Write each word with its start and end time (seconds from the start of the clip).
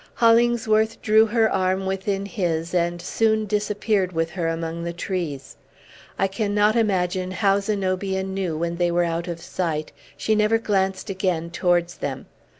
Hollingsworth 0.15 0.99
drew 1.03 1.27
her 1.27 1.47
arm 1.53 1.85
within 1.85 2.25
his, 2.25 2.73
and 2.73 2.99
soon 2.99 3.45
disappeared 3.45 4.11
with 4.13 4.31
her 4.31 4.47
among 4.47 4.83
the 4.83 4.93
trees. 4.93 5.57
I 6.17 6.25
cannot 6.25 6.75
imagine 6.75 7.29
how 7.29 7.59
Zenobia 7.59 8.23
knew 8.23 8.57
when 8.57 8.77
they 8.77 8.89
were 8.89 9.03
out 9.03 9.27
of 9.27 9.39
sight; 9.39 9.91
she 10.17 10.33
never 10.33 10.57
glanced 10.57 11.11
again 11.11 11.51
towards 11.51 11.97
them. 11.97 12.25